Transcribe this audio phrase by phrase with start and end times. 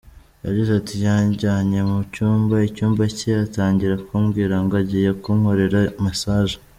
[0.45, 6.55] Yagize ati “Yanjyanye mu cyumba, icyumba cye, atangira kumbwira ngo agiye kunkorera massage.